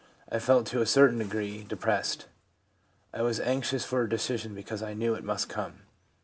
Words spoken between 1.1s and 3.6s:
degree de pressed. I was